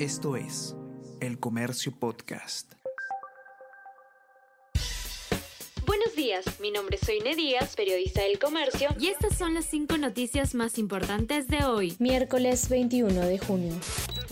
[0.00, 0.74] Esto es
[1.20, 2.72] El Comercio Podcast.
[5.86, 9.96] Buenos días, mi nombre es Soine Díaz, periodista del Comercio, y estas son las cinco
[9.96, 13.74] noticias más importantes de hoy, miércoles 21 de junio.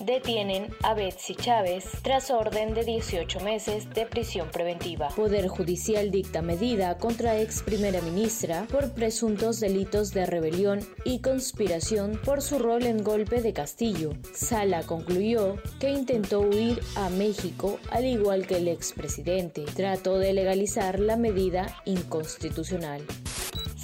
[0.04, 5.08] Detienen a Betsy Chávez tras orden de 18 meses de prisión preventiva.
[5.10, 12.20] Poder Judicial dicta medida contra ex primera ministra por presuntos delitos de rebelión y conspiración
[12.24, 14.14] por su rol en golpe de Castillo.
[14.34, 19.66] Sala concluyó que intentó huir a México al igual que el expresidente.
[19.76, 23.06] Trató de legalizar la medida inconstitucional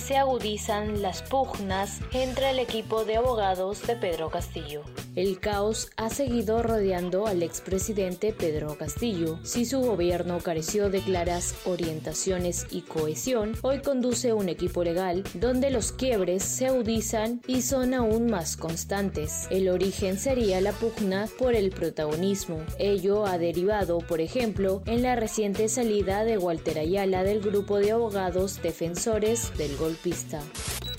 [0.08, 4.80] se agudizan las pugnas entre el equipo de abogados de Pedro Castillo.
[5.14, 9.38] El caos ha seguido rodeando al expresidente Pedro Castillo.
[9.42, 15.70] Si su gobierno careció de claras orientaciones y cohesión, hoy conduce un equipo legal donde
[15.70, 19.46] los quiebres se agudizan y son aún más constantes.
[19.50, 22.60] El origen sería la pugna por el protagonismo.
[22.78, 27.90] Ello ha derivado, por ejemplo, en la reciente salida de Walter Ayala del grupo de
[27.90, 30.42] abogados defensores del golpe pista.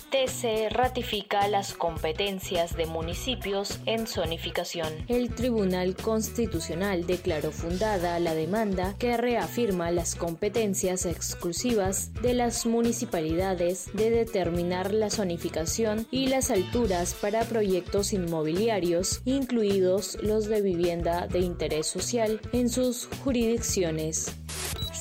[0.10, 4.92] TC ratifica las competencias de municipios en zonificación.
[5.08, 13.92] El Tribunal Constitucional declaró fundada la demanda que reafirma las competencias exclusivas de las municipalidades
[13.94, 21.40] de determinar la zonificación y las alturas para proyectos inmobiliarios, incluidos los de vivienda de
[21.40, 24.36] interés social, en sus jurisdicciones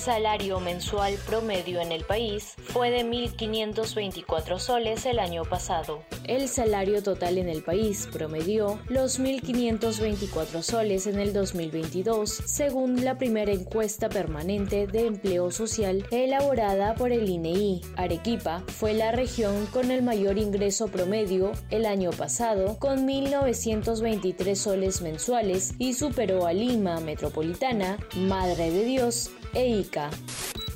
[0.09, 6.03] salario mensual promedio en el país fue de 1.524 soles el año pasado.
[6.25, 13.19] El salario total en el país promedió los 1.524 soles en el 2022, según la
[13.19, 17.83] primera encuesta permanente de empleo social elaborada por el INEI.
[17.83, 24.55] E Arequipa fue la región con el mayor ingreso promedio el año pasado, con 1.923
[24.55, 29.69] soles mensuales y superó a Lima Metropolitana, Madre de Dios, e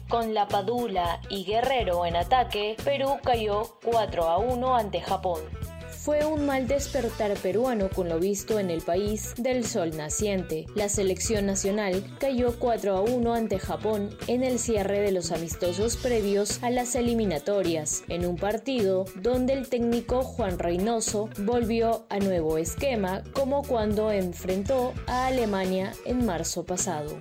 [0.08, 5.40] con La Padula y Guerrero en ataque, Perú cayó 4 a 1 ante Japón.
[6.02, 10.66] Fue un mal despertar peruano con lo visto en el país del sol naciente.
[10.74, 15.96] La selección nacional cayó 4 a 1 ante Japón en el cierre de los amistosos
[15.96, 22.58] previos a las eliminatorias, en un partido donde el técnico Juan Reynoso volvió a nuevo
[22.58, 27.20] esquema como cuando enfrentó a Alemania en marzo pasado.